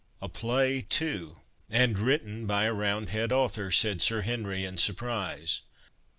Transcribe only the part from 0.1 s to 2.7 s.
"A play, too, and written by